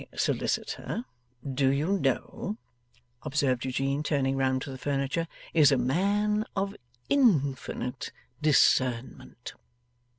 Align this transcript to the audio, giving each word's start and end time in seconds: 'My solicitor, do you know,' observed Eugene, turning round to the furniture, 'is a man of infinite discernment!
'My 0.01 0.07
solicitor, 0.17 1.05
do 1.47 1.69
you 1.69 1.99
know,' 1.99 2.57
observed 3.21 3.65
Eugene, 3.65 4.01
turning 4.01 4.35
round 4.35 4.63
to 4.63 4.71
the 4.71 4.77
furniture, 4.79 5.27
'is 5.53 5.71
a 5.71 5.77
man 5.77 6.43
of 6.55 6.75
infinite 7.07 8.11
discernment! 8.41 9.53